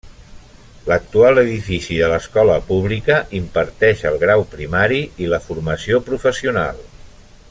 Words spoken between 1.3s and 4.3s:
edifici de l'escola pública imparteix el